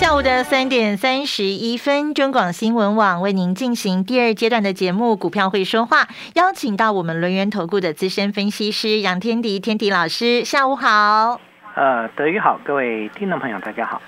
[0.00, 11.38] 下午的三点三十一分，中广新闻网为您进行第二阶段的节目《股票会说话》，邀请到我们轮源投顾的资深分析师杨天迪，天迪老师，下午好。
[11.74, 14.00] 呃，德语好，各位听众朋友，大家好。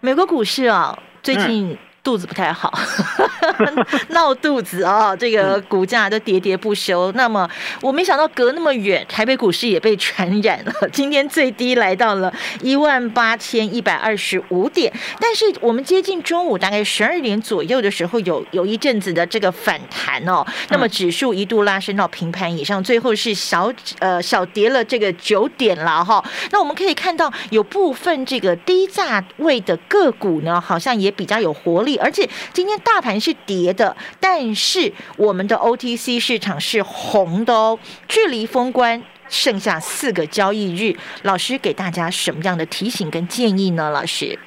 [0.00, 1.78] 美国股市哦，最近。
[2.02, 2.72] 肚子不太好，
[4.08, 5.14] 闹肚子啊！
[5.14, 7.12] 这个股价都喋喋不休。
[7.12, 7.48] 那么
[7.82, 10.72] 我没想到隔那么远，台北股市也被传染了。
[10.90, 12.32] 今天最低来到了
[12.62, 14.90] 一万八千一百二十五点，
[15.20, 20.42] 但是我们接近中午大概十二点左右的时候，有有一阵子的这个反弹哦。
[20.70, 26.24] 那么指数一度拉升到平盘以上，最后是小呃小跌了这个九点了哈。
[26.50, 31.89] 那我们可以看到有部分这个低价位的个股呢，好像也比较有活力。
[31.98, 37.78] 而且今天大盘是跌的，但是我们的 OTC 市场是红的哦。
[38.08, 43.90] 距离封关剩下四个交易日，老师给大家什么样的提醒跟建议呢？
[43.90, 44.38] 老师，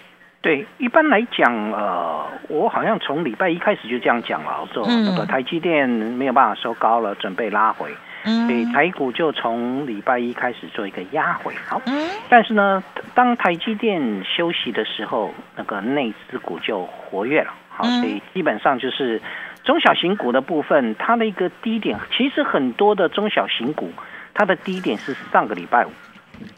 [0.42, 7.90] 对，一般来讲，呃，我好像从礼拜一开始就这样讲了，说那个台积电没有办法收高了，准备拉回。
[8.24, 11.82] 所以台股就从礼拜一开始做一个压回，好，
[12.30, 12.82] 但是呢，
[13.16, 19.22] 当台积电休息的时候，那个内资股就活跃了，好，所以基本上就是
[19.64, 23.92] 中小型股的部分，它的一个低点，其实很多的中小型股，
[24.34, 25.92] 它的低点是上个礼拜五，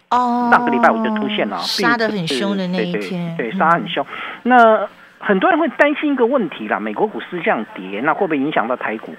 [0.09, 4.05] 哦，上个礼拜五就出现了，杀的很凶的那一天，对，杀很凶。
[4.43, 4.87] 那
[5.19, 9.13] 很多人会担心一个问题啦，美国股市这样跌，那会不会影响到台股？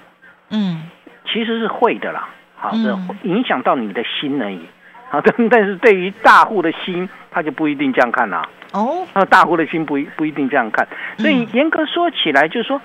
[0.49, 0.89] 嗯，
[1.25, 2.29] 其实是会的啦。
[2.55, 4.61] 好的，影响到你的心而已。
[5.11, 8.47] 好的，但是对于大户的心，他就不一定这样看啦。
[8.73, 10.87] 哦，那大户的心不不一定这样看。
[11.17, 12.81] 所以严格说起来，就是说，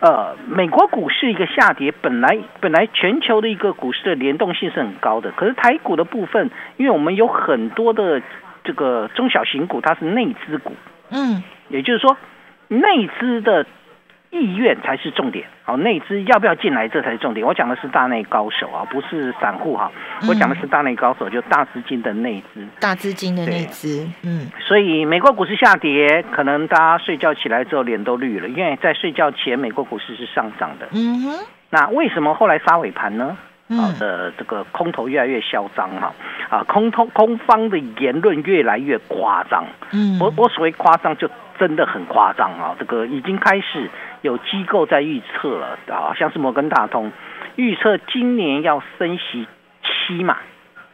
[0.00, 5.30] 呃，美国股市一个下跌，本来本来全球的一个股市的联动性是很高的。
[5.32, 8.20] 可是台股的部分，因为我们有很多的
[8.64, 10.74] 这个中小型股，它是内资股。
[11.10, 12.16] 嗯，也就是说，
[12.68, 13.64] 内资的。
[14.32, 17.46] 意愿才是重点，好，内资要不要进来，这才是重点。
[17.46, 19.92] 我讲的是大内高手啊，不是散户哈。
[20.26, 24.50] 我讲的是大内高手，就大资金的内资，大资金的内资，嗯。
[24.58, 30.88] 所以美国股市下跌，可能大家睡觉起来之后脸都绿了，因为在睡觉前美国股市是上涨的。
[30.92, 31.46] 嗯哼。
[31.68, 33.36] 那为什么后来杀尾盘呢？
[33.68, 36.12] 好的，这个空头越来越嚣张哈，
[36.48, 39.64] 啊，空头空方的言论越来越夸张。
[39.92, 40.18] 嗯。
[40.18, 41.28] 我我所谓夸张，就
[41.62, 43.88] 真的很夸张啊，这个已经开始。
[44.22, 47.10] 有机构在预测了啊，像是摩根大通
[47.56, 49.48] 预测今年要升息
[49.82, 50.36] 七码，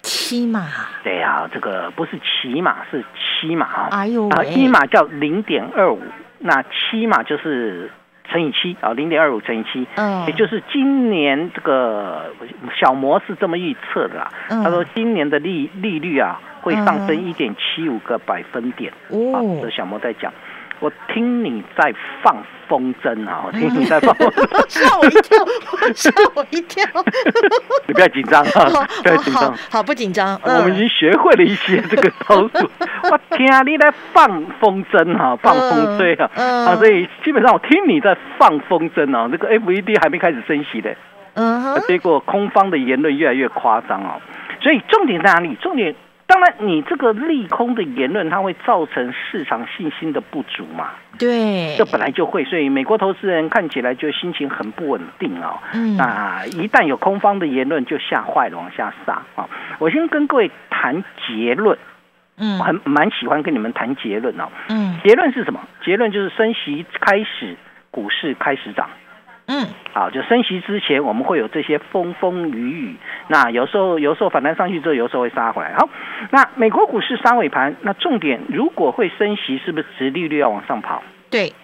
[0.00, 0.64] 七码，
[1.04, 6.00] 对呀，这个不是七码是七码啊，哎呦，啊一码叫零点二五，
[6.38, 7.90] 那七码就是
[8.30, 12.32] 乘以七啊，零点二五乘以七，嗯，也就是今年这个
[12.80, 20.32] 小摩是这么预测的啦，他说今年的利利率啊会上升一点七五个百分点，哦，这小摩在讲。
[20.80, 22.36] 我听你在放
[22.68, 23.42] 风筝啊！
[23.46, 24.14] 我听你在放，
[24.68, 25.44] 吓我一跳，
[25.94, 26.84] 吓我一跳！
[27.86, 30.38] 你不要紧张啊，不要紧张，好不紧张。
[30.44, 32.70] 我们已经学会了一些这个操作。
[33.10, 39.28] 我听你在放风筝哈，放风吹啊，啊，所以基本上我听你在放风筝啊。
[39.30, 40.94] 这个 FED 还没开始升息的，
[41.34, 44.18] 嗯，结果空方的言论越来越夸张啊。
[44.60, 45.56] 所以重点在哪里？
[45.60, 45.94] 重点。
[46.28, 50.90] 当然，你这个利空的言论，它会造成市场信心的不足嘛？
[51.18, 55.58] 对，这本来就会，所以美国投资人看起来就心情很不稳定哦。
[55.72, 59.48] 嗯，那一旦有空方的言论，就吓坏了，往下杀啊！
[59.78, 61.78] 我先跟各位谈结论，
[62.36, 64.48] 嗯，很蛮喜欢跟你们谈结论哦。
[64.68, 65.60] 嗯，结论是什么？
[65.82, 67.56] 结论就是升息开始，
[67.90, 68.86] 股市开始涨。
[69.50, 72.96] 嗯，好，就升息之前，我们会有这些风风雨雨。
[73.28, 75.74] 那有时候，有时候反弹上去之后，有时候会杀回来。
[75.74, 75.88] 好，
[76.30, 81.02] 那美国股市杀尾盘，那重点如果会升息，是不是殖利率要往上跑？
[81.30, 81.54] 对，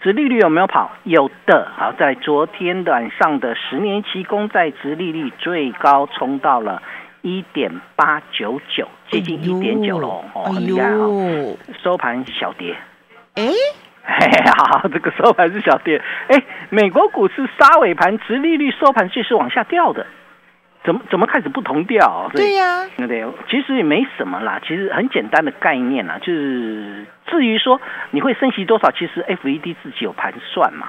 [0.00, 0.92] 殖利率有没有跑？
[1.02, 1.68] 有的。
[1.76, 6.80] 好，在昨天晚上的十年期公债殖利率最高冲到了
[7.22, 11.56] 一点八九九，接近一点九了，哦，很厉害哦。
[11.82, 12.76] 收盘小跌，
[13.34, 13.50] 哎。
[14.02, 16.02] 嘿，好，这个收盘是小跌。
[16.28, 20.06] 哎，美国股市杀尾盘，殖利率收盘却是往下掉的，
[20.82, 22.30] 怎么怎么开始不同调？
[22.34, 27.80] 对呀，对，其实也没什么啦，其实很简单的概念啦，就是至于说
[28.10, 30.88] 你会升息多少，其实 FED 自己有盘算嘛。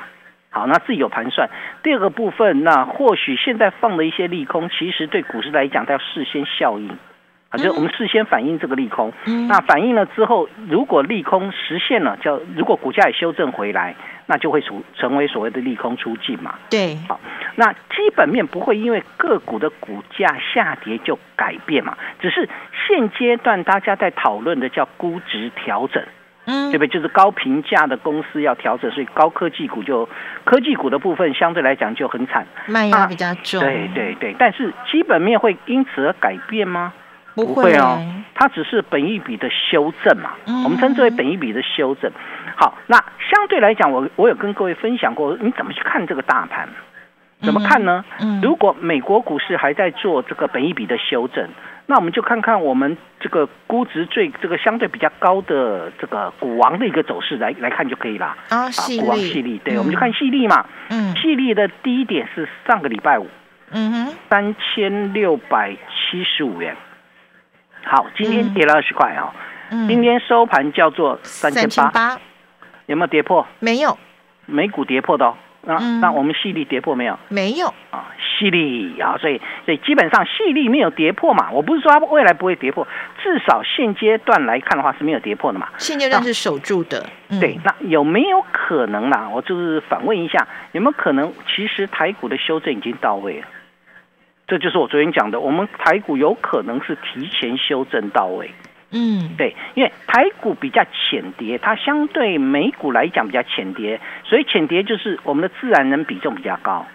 [0.53, 1.49] 好，那自己有盘算。
[1.81, 6.89] 第二个部分，那或许现在放的一些利空，其实对股市来讲，它要事先效应。
[7.51, 9.12] 啊，就我们事先反映这个利空，
[9.50, 13.94] 那反映了之后，如果利空实现了，叫如果股价也修正回来，
[14.25, 16.56] 那就会成成为所谓的利空出尽嘛。
[16.69, 17.19] 对，好，
[17.56, 22.48] 那基本面不会因为个股的股价下跌就改变嘛，只是
[22.88, 26.01] 现阶段大家在讨论的叫估值调整，
[26.45, 26.88] 嗯，对不对？
[26.88, 30.07] 就是高评价的公司要调整，所以高科技股就
[30.45, 33.59] 科技股的部分相对来讲就很惨，卖压比较重。
[33.59, 36.94] 对对对，但是基本面会因此而改变吗？
[37.36, 38.00] 不会哦，
[38.33, 40.31] 它只是本一笔的修正嘛，
[40.63, 42.12] 我们称之为本一笔的修正。
[42.56, 46.68] 好，那相对来讲，我我有跟各位分享过，你怎么去看这个大盘？
[47.44, 48.06] 怎么看呢？
[48.44, 51.50] 如果美国股市还在做这个本一笔的修正，
[51.88, 58.28] 那我们就看看我们这个估值最这个相对比较高的这个股王的一个走势来来看就可以了。
[58.50, 58.69] 啊，
[59.00, 60.63] 股王细粒，对，我们就看细粒嘛。
[60.89, 63.28] 嗯，细粒的低点是上个礼拜五，
[63.72, 66.75] 嗯哼，三千六百七十五元。
[67.83, 69.33] 好，今天跌了二十块啊！
[69.88, 72.19] 今天收盘叫做三千八，
[72.88, 73.48] 有没有跌破？
[73.60, 73.98] 没有，
[74.45, 75.36] 美股跌破的哦。
[75.63, 77.18] 那那我们细粒跌破没有？
[77.30, 81.51] 没有啊，细粒啊，所以所以基本上细粒没有跌破嘛。
[81.51, 82.88] 我不是说它未来不会跌破，
[83.22, 85.69] 至少现阶段来看的话是没有跌破的嘛。
[85.78, 87.06] 现阶段是守住的。
[87.39, 89.30] 对，那有没有可能呢？
[89.31, 93.48] 我就是反问一下，有没有可能其实台股的修正已经到位了？
[94.51, 98.51] 这就是我昨天讲的，我们台股有可能是提前修正到位。
[98.92, 106.86] 嗯，对，因为台股比较浅跌，它相对美股来讲比较浅跌，所以浅跌就是我们的自然人比重比较高，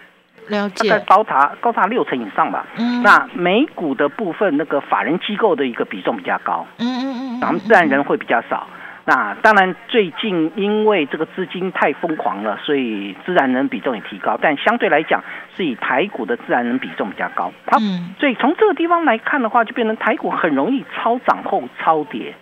[0.49, 2.67] 了解，大概高达高达六成以上吧。
[2.77, 6.63] 嗯，那美股的部分那个法人机构的一个比重比较高。
[6.77, 8.67] 嗯嗯嗯，咱们自然人会比较少。
[9.09, 15.23] 那当然，最近因为这个资金太疯狂了，所以自然人比重也提高，但相对来讲，
[15.55, 17.45] 是以台股的自然人比重比较高。
[17.67, 17.79] 好，
[18.19, 22.35] 所以从这个地方来看的话，就变成台股很容易超涨后超跌，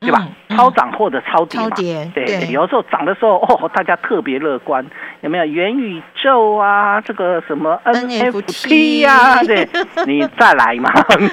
[0.00, 0.26] 对吧？
[0.48, 1.68] 超涨或者超跌嘛。
[2.14, 4.82] 对，有时候涨的时候，哦，大家特别乐观，
[5.20, 6.98] 有没有元宇宙啊？
[7.02, 9.42] 这个什么 NFT 呀？
[9.44, 9.68] 对，
[10.06, 10.90] 你再来嘛？
[11.20, 11.28] 你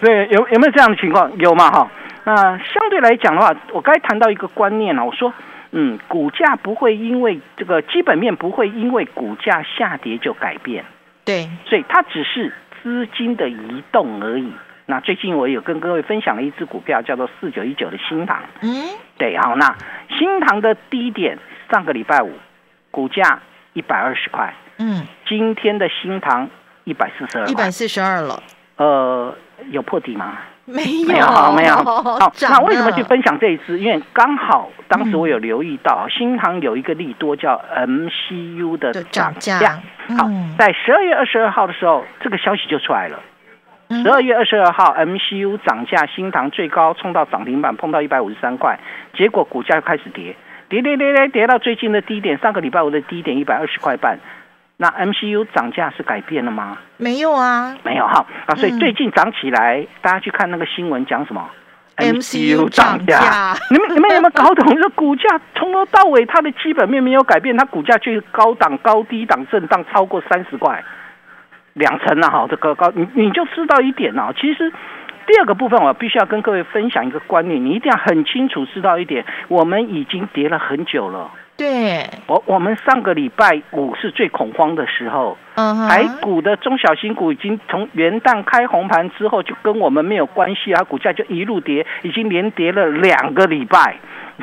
[0.00, 1.30] 对，有有没有这样的情况？
[1.38, 1.70] 有嘛？
[1.70, 1.88] 哈。
[2.28, 5.32] 那相对来讲的话，我刚才谈到一个观念了，我说，
[5.70, 10.84] 嗯，股价不会因为这个基本面不会因为股价下跌就改变，
[11.24, 12.52] 对，所以它只是
[12.82, 14.52] 资金的移动而已。
[14.84, 19.74] 那最近我有跟各位分享了一只股票，叫做四九一九的新塘，嗯，对，好，那
[20.18, 21.38] 新塘的低点
[21.70, 22.30] 上个礼拜五
[22.90, 23.40] 股价
[23.72, 26.50] 一百二十块，嗯，今天的新塘
[26.84, 28.42] 一百四十二，一百四十二了，
[28.76, 29.34] 呃，
[29.70, 30.36] 有破底吗？
[30.68, 30.82] 没
[31.16, 31.74] 有，没有。
[32.20, 33.78] 好，那为什么去分享这一支？
[33.78, 39.80] 因为刚好当时我有留意到，新航有一个利多叫 MCU 的涨价。
[40.16, 40.28] 好，
[40.58, 43.18] 在十二月二十二号的时候，这个消息就出来了。
[44.02, 48.78] 十二月二十二号，MCU 涨价，新塘最高冲到涨停板，碰到一百五十三块，
[49.14, 50.36] 结果股价又开始跌，
[50.68, 54.18] 跌跌跌跌跌到最近的低点，上个礼拜五的低点一百二十块半。
[54.80, 56.78] 那 MCU 涨价是改变了吗？
[56.98, 61.50] 没有啊，没有哈啊，所以最近涨起来，大家去看那个新闻讲什么
[61.96, 64.80] ？MCU 涨价，你们你们有没有搞懂？
[64.80, 70.84] 这股价从头到尾它的基本面没有改变，它股价却高档高低档震荡超过三十块，
[71.72, 74.32] 两成了哈，这个高你你就知道一点哦。
[74.40, 74.72] 其实
[75.26, 81.32] 第二个部分我必须要跟各位分享一个观念，你一定要很清楚知道一点，我们已经跌了很久了。
[81.58, 93.96] 对，我我们上个礼拜五是最恐慌的时候，嗯，台股的中小型股已经从元旦开红盘之后就跟我们没有关系啊，股价就一路跌，已经连跌了两个礼拜。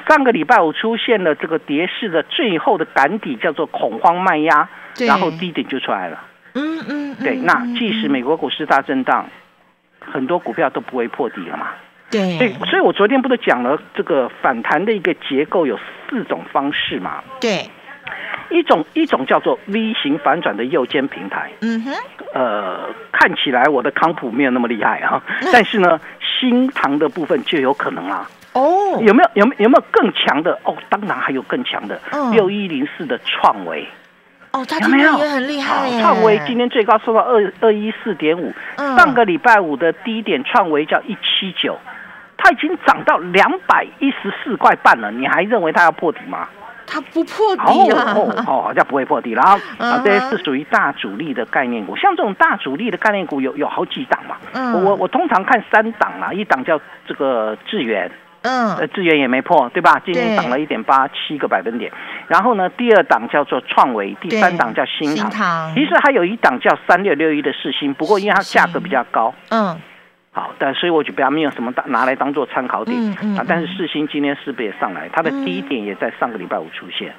[0.10, 4.68] 上个礼拜五出现了这个跌势的最后的杆底，叫做恐慌卖压，
[5.08, 6.22] 然后低点就出来了。
[6.54, 9.26] 嗯嗯，对，那即使美国股市大震荡，
[10.02, 11.68] 很多股票都不会破底了嘛。
[12.12, 15.78] 对，所以，所以我昨天不是讲了这个反弹的一个结构有
[16.10, 17.24] 四种方式嘛？
[17.42, 17.70] 对，
[18.50, 21.52] 一种一种叫做 V 型反转的右肩平台。
[21.62, 21.92] 嗯哼，
[22.34, 25.22] 呃，看起来我的康普没有那么厉害啊，
[25.52, 28.30] 但是呢，新塘的部分就有可能啊。
[28.54, 30.58] 哦，有没有有没有没有更强的？
[30.64, 32.00] 哦，当然还有更强的
[32.32, 33.86] 六一零四的创维。
[34.52, 41.78] 哦，它今天也很厉害创维今天最高收到二二一四点五，上个礼拜五的低点创维叫一七九。
[42.38, 46.48] 它已经涨到两百一十四块半了，你还认为它要破底吗？
[46.88, 48.14] 它不破底啊！
[48.16, 49.60] 哦哦，好像不会破底了啊！
[49.80, 54.38] 啊，这些是属于大主力的概念股，像这种大主力的概念股有有好几档嘛。
[54.54, 58.12] 嗯，我我通常看三档啊，一档叫这个智源，
[58.44, 60.00] 嗯，呃，资源也没破，对吧？
[60.06, 61.92] 今天涨了一点八七个百分点。
[62.28, 65.74] 然后呢，第二档叫做创维，第三档叫新塘。
[65.74, 69.76] 其实还有一档叫三六六一的四星，不过因为它价格比较高，嗯，
[70.36, 72.96] 好，但所以我就不要没有什么当拿来当做参考点
[73.38, 73.46] 啊。
[73.48, 75.08] 但是世星今天是不是也上来？
[75.14, 77.14] 它的低点也在上个礼拜五出现。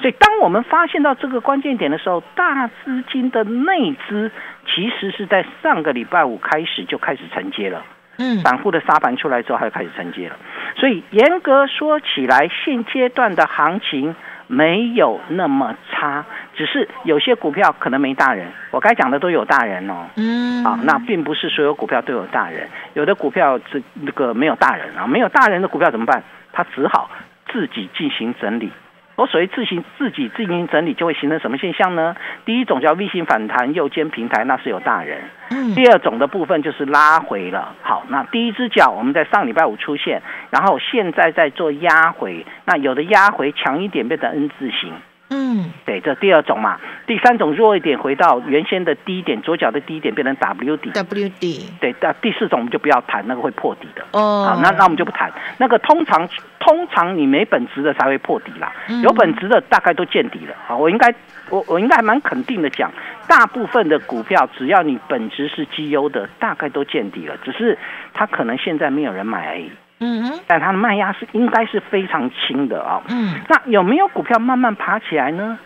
[0.00, 4.30] 所以当我们发现到这个关键点的时候，大资金的内资
[4.64, 7.84] 其实是在上个礼拜五开始就开始承接了。
[8.16, 10.36] 嗯，散户的沙盘出来之后，它就开始承接了。
[10.76, 14.16] 所以严格说起来，现阶段的行情
[14.48, 16.24] 没有那么差，
[16.56, 18.48] 只是有些股票可能没大人。
[18.72, 20.06] 我该讲的都有大人哦。
[20.16, 26.24] 嗯，啊，那并不是所有股票都有大人，有的股票这那个没有大人啊，没有大人的股票怎么办？
[26.52, 27.08] 他只好
[27.52, 28.72] 自己进行整理。
[29.18, 32.14] 我所谓自行自己进行整理，就会形成什么现象呢？
[32.44, 35.20] 第一种叫 V 型反弹，右肩平台，那是有大人。
[35.50, 35.74] 嗯。
[35.74, 37.74] 第二种的部分就是拉回了。
[37.82, 44.92] 好，那第一只脚我们在上礼拜五出现，然后现在在做压回，那有的压回强一点变成 N 字形。
[45.30, 54.02] 嗯，对，这第二种嘛，第三种弱一点，回到原先的低点，左脚的低点变成 W 底，W 底，对，那第四种我们就不要谈，那个会破底的。
[54.12, 56.28] 哦，好，那那我们就不谈，那个通常
[56.60, 60.54] 通常你没本质的才会破底啦，有本质的大概都见底了。
[60.66, 61.14] 好，我应该
[61.50, 62.90] 我我应该还蛮肯定的讲，
[63.26, 67.76] 大部分的股票只要你本质是绩优的，大概都见底了，只是
[68.14, 69.70] 它可能现在没有人买而已。
[70.00, 73.02] 嗯哼，但它的卖压是应该是非常轻的啊。
[73.08, 75.58] 嗯，那有没有股票慢慢爬起来呢？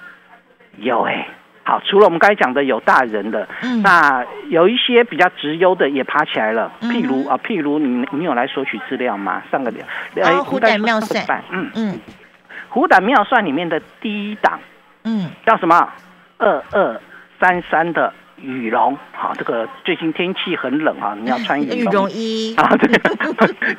[0.78, 1.28] 有哎，
[1.64, 6.72] 好，除了我们刚才讲的有大人的，嗯，那有一些比较直优的也爬起来了。
[6.80, 9.42] 譬如啊，譬如你你有来索取资料吗？
[9.50, 9.84] 上个月，
[10.22, 12.00] 哎，虎胆妙算，嗯嗯，
[12.68, 14.58] 虎胆妙算里面的第一档，
[15.04, 15.88] 嗯，叫什么？
[16.38, 17.00] 二二
[17.38, 18.12] 三三的。
[18.42, 22.54] 羽绒，好，这个最近天气很冷啊， 你要穿羽绒衣。
[22.58, 22.76] 啊。
[22.76, 22.90] 对，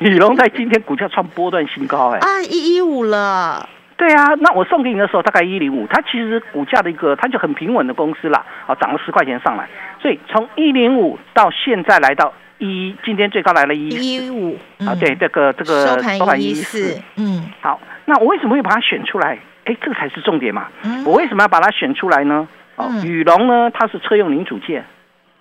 [0.00, 3.68] 羽绒在今天股价创波段新高，哎，啊，一一五了。
[3.96, 9.68] 对啊，那我送给你的时候大概一零五，它其实股价的一个，它就很平稳的公司啦，啊，涨了十块钱上来，
[10.02, 13.88] 所以从一零五到现在来到一，今天最高来了一。
[13.90, 19.38] 一五啊，对，这个这个收盘一四，嗯，好，那我为什么会把它选出来？
[19.64, 20.66] 哎，这个才是重点嘛，
[21.06, 22.48] 我为什么要把它选出来呢？
[22.76, 24.84] 哦，羽绒呢，它是车用零组件，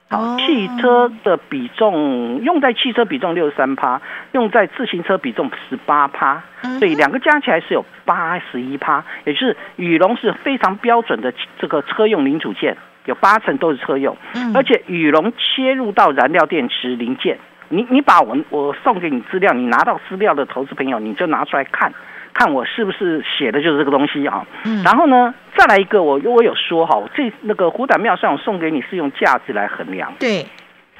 [0.09, 3.99] 好，汽车的比重用在汽车比重六十三趴，
[4.33, 6.43] 用在自行车比重十八趴，
[6.79, 14.15] 所以两个加起来是有八十一趴，也就是羽绒是非常标准的这个车用零组件，有八成都是车用，
[14.53, 21.91] 而且羽绒切入到燃料电池零件，你你把我我送给你资料，你拿到资料的投资朋友，你就拿出来看。
[22.33, 24.45] 看我是不是写的就是这个东西啊？
[24.65, 30.11] 嗯，然后呢，再来一个，我我有说哈，这那个虎胆妙算我送给你是用价值来衡量。
[30.19, 30.45] 对，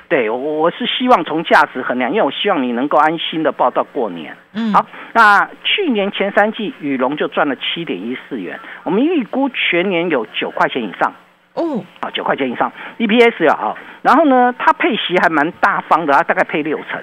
[0.08, 4.36] 对我我是希望从价值衡量，因为我希望你能够安心的报到过年。
[4.54, 11.14] 嗯，好，那去年前三季羽龙就赚了七点一四元，我们预估全年有九块钱以上。
[11.56, 17.00] 哦，啊，九块钱以上 EPS 啊，然后呢，它配息还蛮大方的，它大概配六成。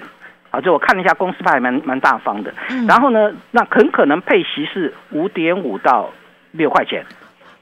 [0.50, 2.52] 啊，就我看了一下，公司派蛮蛮大方的。
[2.88, 6.10] 然后呢，那很可能配息是五点五到
[6.52, 7.04] 六块钱，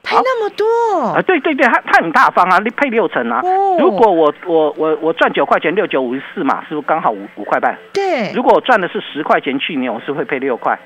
[0.03, 0.65] 配那么多
[1.13, 1.21] 啊？
[1.21, 3.41] 对对对，他他很大方啊，你配六成啊。
[3.79, 7.77] 如果我我我我赚九块钱，六九五十四嘛，是不是刚好五五块半？
[7.93, 8.31] 对。
[8.33, 10.77] 如果我赚的是十块钱，去年我是会配六块。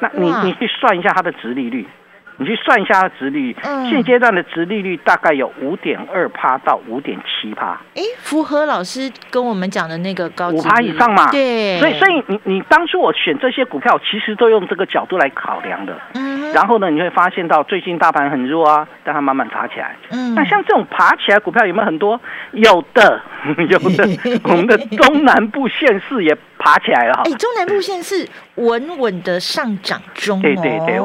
[0.00, 1.86] 那你你去算一下它的值利率。
[2.36, 3.56] 你去算一下它的值利率，
[3.90, 7.80] 现阶段的值利率大概有五点二趴到五点七趴。
[7.94, 11.30] 哎，符合老师跟我们讲的那个高五趴以上嘛？
[11.30, 11.78] 对。
[11.78, 15.96] 所以，所以你你当初我选这些股票，其实都用这个角度来考量的。
[16.14, 16.52] 嗯。
[16.52, 19.96] 然后呢，你会发现到最近大盘很弱啊，但它慢慢爬起来。
[20.10, 20.34] 嗯。
[20.34, 22.20] 那像这种爬起来股票有没有很多？
[22.52, 23.20] 有的，
[23.68, 24.04] 有的。
[24.44, 27.22] 我们的中南部县市也爬起来了。
[27.26, 30.40] 哎，中南部县是稳稳的上涨中。
[30.40, 30.98] 对对对，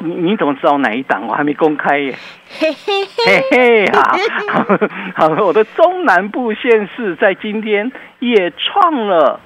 [0.00, 0.76] 你你怎么知道？
[0.78, 2.14] 哪一档我还没公开耶，
[2.60, 4.14] 嘿嘿嘿嘿啊！
[5.16, 9.40] 好，我的中南部县市在今天也创了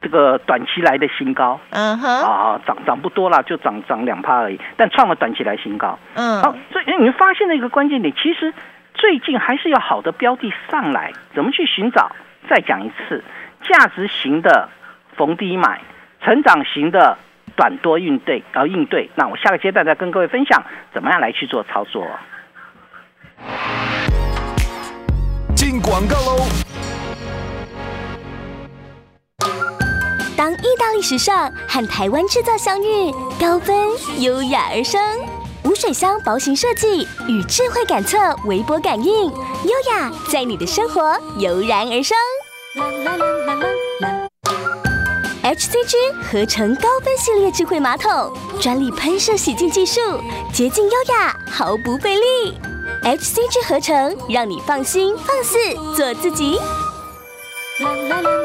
[0.00, 8.52] 这个短期来的新高，嗯哼，啊，涨涨不多了，就涨涨两趴而已，但创了短期来新高，嗯，好，所以你发现了一个关键点，其实
[8.94, 12.10] 最近还是有好的标的上来，怎么去寻找？
[12.48, 13.22] 再讲一次，
[13.62, 14.68] 价值型的
[15.16, 15.80] 逢低买，
[16.22, 17.16] 成长型的。
[17.54, 19.10] 短多应对，然后应对。
[19.14, 20.62] 那我下个阶段再跟各位分享
[20.94, 22.02] 怎么样来去做操作。
[25.54, 26.46] 进广告喽！
[30.34, 33.76] 当意大利时尚和台湾制造相遇，高分
[34.18, 34.98] 优雅而生，
[35.62, 38.16] 无水箱薄型设计与智慧感测
[38.46, 42.16] 微波感应，优雅在你的生活油然而生。
[45.52, 50.00] HCG 合成高分系列智慧马桶，专利喷射洗净技术，
[50.50, 52.56] 洁净优雅，毫不费力。
[53.02, 55.58] HCG 合成，让你放心放肆
[55.94, 56.58] 做自己。
[57.80, 58.41] 啦啦啦。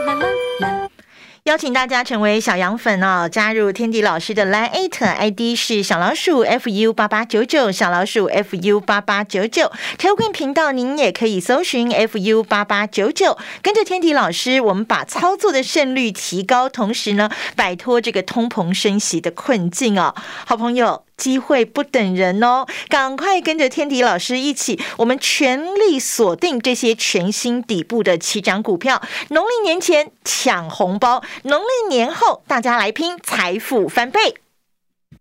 [1.47, 9.71] 邀请大家成为小羊粉哦，加入天地老师的 Line ID 是小老鼠 fu 八八九九，小老鼠 fu 八八九九。
[9.97, 20.13] t e l 频道您也可以搜寻 fu 八八九九，跟着天地老师，我们把操作的胜率提高，同时呢，摆脱这个通膨升息的困境哦，
[20.45, 21.06] 好朋友。
[21.17, 29.01] 机会不等人哦，赶快跟着天迪老师一起，我们全力锁定这些全新底部的起涨股票。
[29.29, 34.35] 农历年前抢红包，农历年后大家来拼财富翻倍。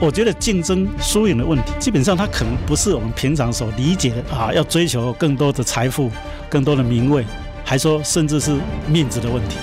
[0.00, 6.10] 我觉得竞争输赢的问题，基本上它可能不是我们平常所理解的啊，要追求更多的财富、
[6.48, 7.24] 更多的名位，
[7.64, 9.56] 还说甚至是面子的问题。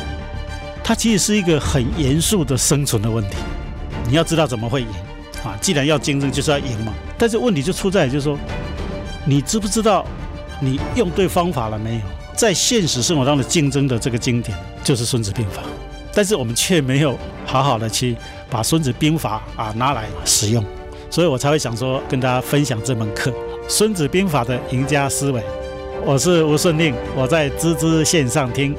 [0.84, 3.38] 它其实是一个很严肃的生存的问题。
[4.08, 4.88] 你要知道怎么会赢
[5.44, 5.58] 啊？
[5.62, 6.94] 既然要竞争，就是要赢嘛。
[7.18, 8.38] 但是问题就出在就是说，
[9.26, 10.06] 你知不知道
[10.60, 12.02] 你用对方法了没有？
[12.36, 15.62] 在现实生活当中的竞争的这个经典就是《孙子兵法》，
[16.16, 18.16] 但是我们却没有好好的去。
[18.48, 20.64] 把《孙子兵法》啊拿来使用，
[21.10, 23.32] 所以我才会想说跟大家分享这门课
[23.68, 25.42] 《孙子兵法》的赢家思维。
[26.06, 28.74] 我是吴顺令，我在滋滋线上听。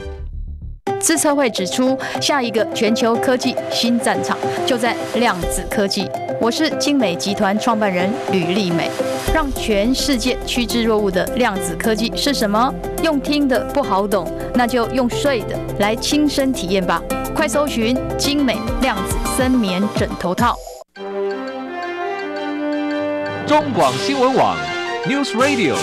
[1.01, 6.09] 自测会指出，下一个全球科技新战场就在量子科技。
[6.41, 8.89] 我是精美集团创办人吕丽美，
[9.35, 12.73] 让全世界趋之若鹜的量子科技是什么？
[13.03, 17.03] 用听的不好懂，那就用睡的来亲身体验吧。
[17.35, 20.57] 快搜寻精美量子森棉枕头套。
[23.47, 24.57] 中广新闻网
[25.07, 25.77] ，News Radio。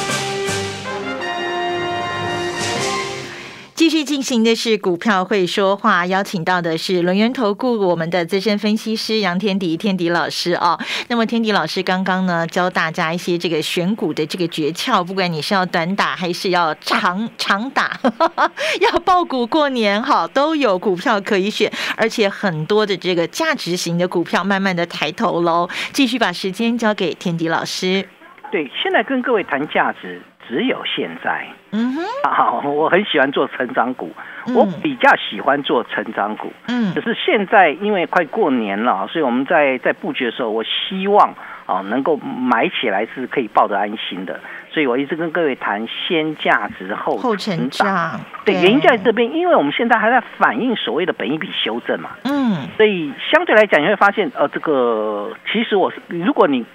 [3.83, 10.79] 继续进行的是股票会说话，邀请到的是轮源投顾我们的资深分析师杨天迪天迪老师哦。
[11.09, 17.99] 那么天迪老师刚刚呢教大家一些这个选股的这个诀窍，不管你是要短打还是要长长打，
[18.89, 25.67] 要爆股过年哈，都有股票可以选，而且很多的这个价值型的股票慢慢的抬头喽。
[25.91, 28.07] 继续把时间交给天迪老师。
[28.49, 30.21] 对，现在跟各位谈价值。
[30.47, 34.11] 只有现在，嗯哼，好，我很喜欢做成长股，
[34.55, 41.33] 我比较喜欢做成长股，嗯，只是现在因为快过年了，所以我们在在布局的时候，我希望
[41.65, 44.39] 啊能够买起来是可以抱得安心的，
[44.71, 56.65] 所以我一直跟各位谈先价值后后成长，对，原因在这边，因为我们现在还在反映所谓的本一笔修正嘛，嗯，所以相对来讲你会发现，呃，这个其实我是如果你。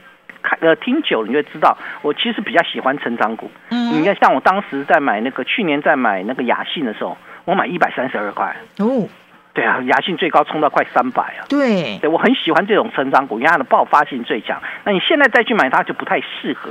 [0.49, 3.51] 看呃，听久了你就知道，我其实比较喜欢成长股。
[3.71, 8.57] 嗯，你看，像我当时在买那个去年在买那个雅信的时候，我买一百三十二块。
[8.79, 9.07] 哦，
[9.53, 11.45] 对啊，雅信最高冲到快三百啊。
[11.49, 14.61] 对，对我很喜欢这种成长股，因为它的爆发性最强。
[14.85, 16.71] 那你现在再去买它就不太适合。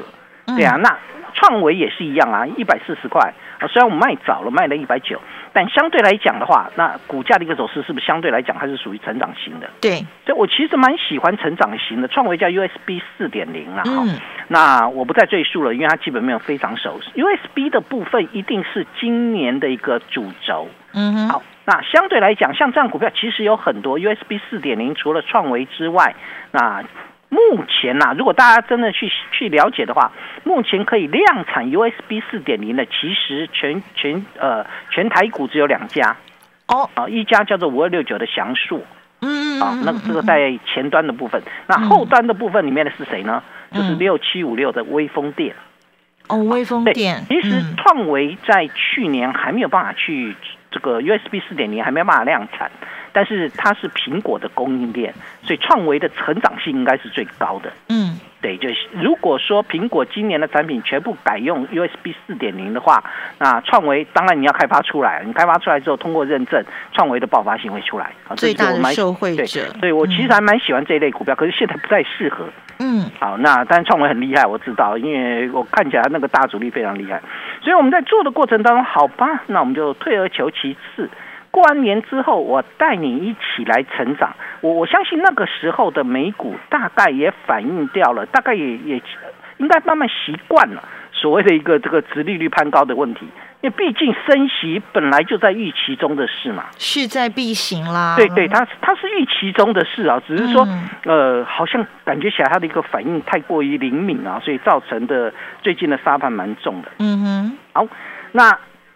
[0.55, 0.97] 对啊，那
[1.37, 5.21] 创维也是一样啊，一百四十块啊，虽然我们卖早了，卖了一百九。
[5.53, 9.69] 但相对来讲的话，那股价的一个走势是不是相对来讲还是属于成长型的？
[9.79, 12.07] 对，所以我其实蛮喜欢成长型的。
[12.07, 14.03] 创维叫 USB 四点零了哈，
[14.49, 16.99] 那我不再赘述了，因为它基本面非常熟。
[17.15, 20.67] USB 的部分一定是今年的一个主轴。
[20.93, 26.15] 嗯哼，好，那相对来讲，像这样股票其实有很多 USB 四点零，除了创维之外，
[26.51, 26.83] 那。
[27.29, 30.11] 目前呐，如果大家真的去去了解的话，
[30.43, 36.15] 目前可以量产 USB 四点零的，其实全全呃全台股只有两家。
[36.67, 36.89] 哦。
[36.93, 38.79] 啊，一家叫做五二六九的祥硕，
[39.21, 43.43] 嗯啊，那这个在前端的部分，那后端的部分里面的是谁呢？
[43.73, 45.53] 就是六七五六的微风电
[46.29, 47.25] 哦，微风电。
[47.27, 50.33] 其实创维在去年还没有办法去
[50.71, 52.71] 这个 USB 四点零还没有办法量产。
[53.17, 57.73] 但是它是苹果的供应链，所以创维的成长性应该是最高的。
[57.89, 63.03] 嗯，对，就是如果说苹果今年的产品全部改用 USB 四点零的话，
[63.39, 68.11] 那创维当然你要开发出来，你开发出来之后通过认证，创维的爆发性会出来。
[68.27, 69.63] 啊最大的受惠者。
[69.81, 72.45] 对，我其实还蛮喜欢这一类股票，可是现在不太适合。
[72.77, 77.19] 嗯，好，那但是创维很厉害，我知道，因为我看起来那个大主力非常厉害，
[77.63, 81.09] 所以我们在做的过程当中，好吧，那我们就退而求其次。
[81.57, 84.35] 过完年之后，我带你一起来成长。
[84.61, 89.01] 我我相信那个时候的美股大概也反映掉了，大概也也
[89.57, 93.21] 应该慢慢习惯了所谓的一个这个殖利率攀高的问题。
[93.61, 98.15] 因为毕竟升息本来就在预期中的事嘛，势在必行啦。
[98.15, 100.67] 对对，它它是预期中的事啊，只是说
[101.05, 106.89] 呃，好像感觉起来它的一个反应太过于灵敏啊，所以造成的最近的沙盘蛮重的。
[106.99, 107.87] 嗯哼，好，
[108.33, 108.51] 那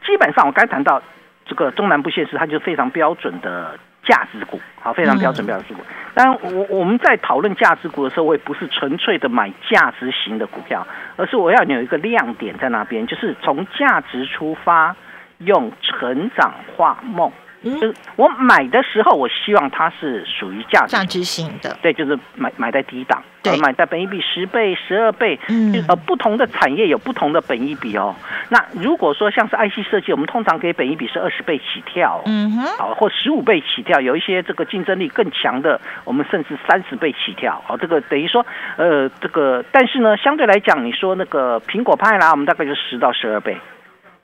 [0.05, 1.01] 基本上我刚谈到
[1.51, 3.77] 这个中南部县市，它就非常标准的。
[4.03, 5.81] 价值股，好，非常标准标值股。
[6.15, 10.85] 当然，我我们在讨论价值股的时候，我也不是纯粹的买价值型的股票，
[11.17, 14.95] 而是我要有一个亮点在那边，就是从价值出发，
[15.37, 17.31] 用成长化梦。
[17.63, 28.15] 嗯，我买的时候，我希望它是属于价值价值型的，对，就是买买在低档，对，买在本一比十倍、十二倍，嗯，呃，不同的产业有不同的本一比哦。
[28.49, 38.43] 那如果说像是 IC 设计，我们通常给本一比是二十倍起跳，嗯哼，好，或十五倍起跳，有一些这个竞争力更强的，我们甚至三十倍起跳，好，这个等于说，
[38.77, 43.55] 呃，这个，但是呢，相对来讲，你说那个苹果派啦，我们大概就十到十二倍。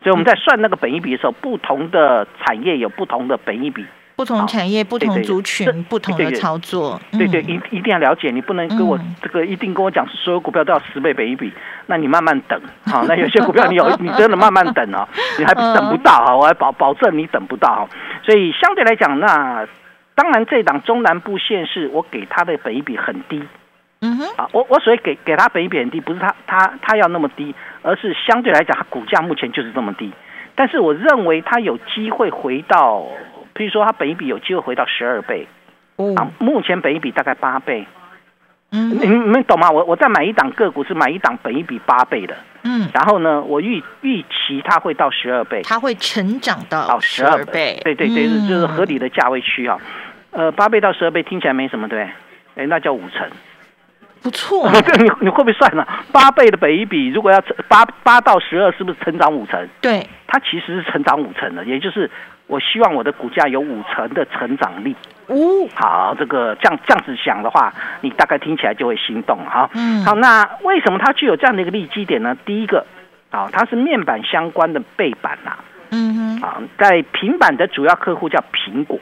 [0.02, 7.00] 所以我们在算那个本益比的时候，不同的产业有不同的本益比，不同产业、不同族群、不同的操作。
[7.12, 11.52] 对对，一一定要了解，你不能跟我这个一定跟我讲所有股票都要十倍本一比，
[11.88, 12.60] 那你慢慢等。
[12.86, 15.08] 好，那有些股票你有你真的慢慢等啊，
[15.38, 17.90] 你还等不到哈，我还保保证你等不到哈。
[18.24, 19.68] 所以相对来讲，那
[20.16, 23.44] 当然这档中南部县市，我给它的本一比很低。
[24.02, 27.56] 嗯哼，啊，我我所以给给它本益比很低，不是它它它要那么低。
[27.84, 30.12] 而是相对来讲，它股价目前就是这么低，
[30.56, 33.08] 但是我认为它有机会回到，
[33.56, 35.48] 譬如说它本一比有机会回到十二倍，
[36.18, 37.88] 啊，目前本一比大概八倍，
[38.74, 39.72] 嗯，你们懂吗？
[39.72, 49.80] 我我在买一档个股是买一档本一比八倍的，嗯，然后呢，我预预期它会到十二倍，它会成长到十二倍，对对对，就是合理的价位区啊，
[50.32, 52.02] 呃，八倍到十二倍听起来没什么，对，
[52.56, 53.30] 哎，那叫五成。
[54.22, 55.86] 不错， 对，你你会不会算呢？
[56.12, 59.68] 八倍的北一比，如果要八八到十二，是不是成长五成？
[59.82, 62.10] 对，它其实是成长五成的，也就是
[62.48, 64.96] 我希望我的股价有五成的成长力。
[65.28, 65.36] 哦，
[65.76, 69.70] 好，这个这样这样子想的话，你大概听起来就会心动哈。
[69.74, 72.36] 嗯，好，那为什么它具有这样的一个利基点呢？
[72.46, 72.86] 第一个，
[73.30, 75.58] 啊，它是面板相关的背板呐。
[75.92, 79.00] 嗯哼，啊，在平板的主要客户叫苹果。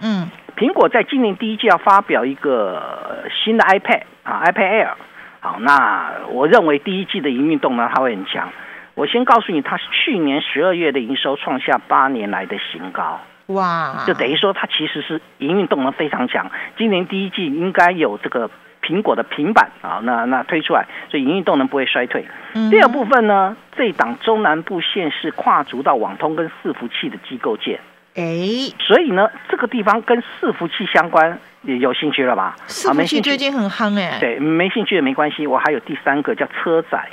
[0.00, 0.28] 嗯。
[0.58, 4.90] 苹果在今年第一季要发表一个新的 iPad 啊，iPad Air。
[5.38, 8.48] 好，那我认为第一季的营运动能它会很强。
[8.94, 13.20] 我先告诉你，它是去年十二月的营收创下八年来的新高。
[13.46, 14.02] 哇！
[14.04, 16.50] 就等于说它其实是营运动能非常强。
[16.76, 18.50] 今年第一季应该有这个
[18.82, 22.26] 苹果的平板啊，那那推出来，所以营运动能不会衰退。
[22.68, 27.78] 第二部分呢，这档中南部县市跨足到网通跟伺服器的机构件。
[28.18, 32.56] 哎，所以呢，这个地方跟伺服器相关，也有兴趣了吧？
[32.66, 34.18] 伺服器最近很夯哎。
[34.18, 37.08] 对，没兴趣也没关系，我还有第三个叫车载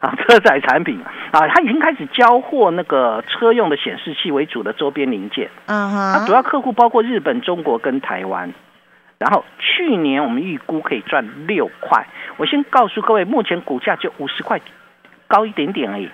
[0.00, 5.48] 啊， 车载产品啊，它已经开始交货那个车用的显示器为主的周边零件。
[5.64, 8.52] 嗯哼，它主要客户包括日本、中国跟台湾。
[9.18, 12.06] 然后去年我们预估可以赚六块，
[12.38, 14.58] 我先告诉各位，目前股价就五十块，
[15.26, 16.08] 高一点点而已。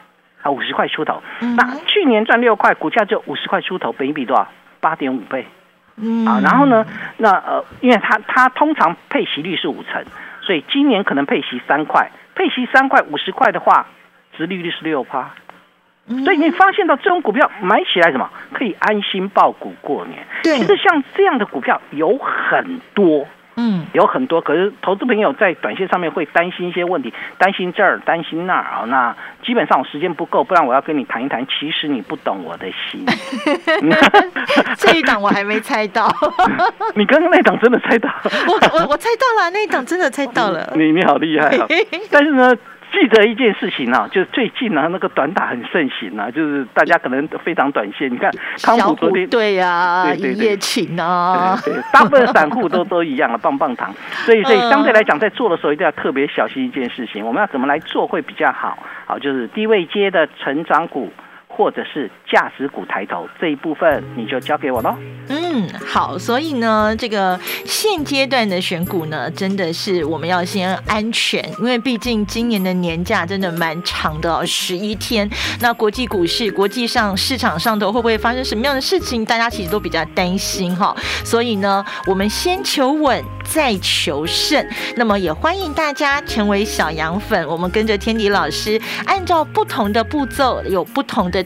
[0.46, 1.20] 啊，五十块出头，
[1.56, 4.46] 那去年赚六块，股价就五十块出头，本一比多少？
[4.80, 5.44] 八点五倍。
[5.96, 10.04] 嗯，啊，然后呢，那呃，因为它它通常配息率是五成，
[10.42, 13.88] 所以今年可能配息三块，配息三块五十块的话，
[14.36, 15.30] 殖利率是六趴。
[16.24, 20.24] 所以你发现到这种股票买起来什么可以安心报股过年？
[20.44, 23.26] 对，其实像这样的股票有很多。
[23.66, 28.84] 嗯，有很多，可是投资朋友在短线上面会担心一些问题，担心这儿，担心那儿啊。
[28.86, 31.44] 那基本上我时间不够，不然我要跟你谈一谈。
[31.46, 33.04] 其实你不懂我的心。
[34.78, 36.08] 这一档我还没猜到。
[36.94, 38.08] 你刚刚那档真的猜到？
[38.46, 40.72] 我我我猜到了，那一档真的猜到了。
[40.76, 41.66] 你你好厉害啊！
[42.10, 42.56] 但是呢。
[42.98, 48.10] 记得一件事情啊，就是最近呢，那个短打很盛行啊，就是大家可能非常短线。
[48.10, 48.30] 你看
[48.62, 53.92] 康普昨天对呀，一夜情啊，对，大部分散户都都一样了，棒棒糖。
[54.24, 58.78] 所以，所以相对来讲，在做的时候一定要特别小心一件事情，我们要怎么来做会比较好？
[59.04, 61.12] 好，就是低位接的成长股。
[61.56, 64.94] 或者是价值股抬头这一部分，你就交给我喽。
[65.28, 75.28] 嗯，好，所以呢，这个现阶段的选股呢，真的是我们要先安全，因为毕竟今年的年假真的蛮长的哦，十一天。
[75.60, 80.94] 那国际股市、国际上市场上头会不会发生什么样的事情，大家其实都比较担心哈。
[81.24, 84.62] 所以呢，我们先求稳，再求胜。
[84.96, 91.45] 那么也欢迎大家成为小羊粉，我们跟着天迪老师，按照不同的步骤，有不同的。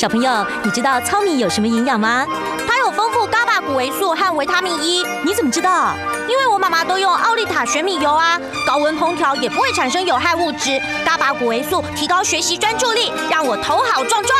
[0.00, 2.24] 小朋友，你知道糙米有什么营养吗？
[2.66, 5.04] 它有丰富伽马谷维素和维他命 E。
[5.22, 5.94] 你怎么知道？
[6.26, 10.80] 因为我妈妈都用奥利塔玄米油啊，高温烹调也不会产生有害物质。
[11.04, 14.34] 伽马谷维素提高学习专注力，让我头好壮壮。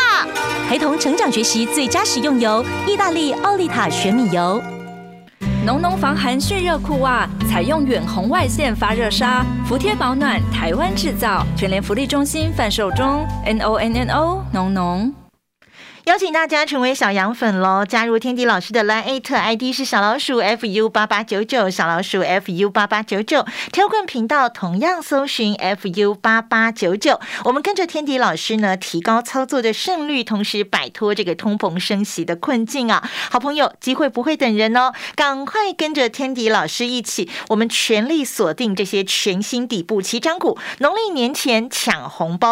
[0.66, 4.62] 陪同成长学习最佳食用油，意大利奥利塔玄米油。
[5.66, 13.27] 浓浓防寒蓄热裤袜，采用远红外线发热纱，服帖保暖，台湾制造，全联福利中心贩售中。
[13.44, 15.14] N O N N O，浓浓。
[16.11, 17.87] 邀请大家成为小羊粉喽！
[17.87, 23.46] 加入天迪老师的 Line ID 是小老鼠 fu 八八九九，小老鼠 fu 八八九九。
[23.70, 27.20] 挑棍频道同样搜寻 fu 八八九九。
[27.44, 33.09] 我们跟着天迪老师呢，提高操作的胜率，同时摆脱这个通膨升息的困境啊！
[33.31, 42.49] 好朋友，机会不会等人哦，赶快跟着天迪老师一起，我们全力锁定这些全新底部起涨股，农历年前抢红包。